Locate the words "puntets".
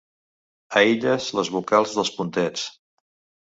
2.17-2.65